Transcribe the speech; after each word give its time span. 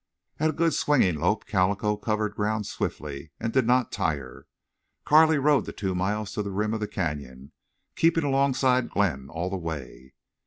At 0.39 0.49
a 0.49 0.53
good 0.53 0.73
swinging 0.73 1.17
lope 1.19 1.45
Calico 1.45 1.95
covered 1.95 2.33
ground 2.33 2.65
swiftly 2.65 3.29
and 3.39 3.53
did 3.53 3.67
not 3.67 3.91
tire. 3.91 4.47
Carley 5.05 5.37
rode 5.37 5.65
the 5.65 5.71
two 5.71 5.93
miles 5.93 6.31
to 6.33 6.41
the 6.41 6.49
rim 6.49 6.73
of 6.73 6.79
the 6.79 6.87
canyon, 6.87 7.51
keeping 7.95 8.23
alongside 8.23 8.85
of 8.85 8.89
Glenn 8.89 9.29
all 9.29 9.51
the 9.51 9.57
way. 9.57 10.15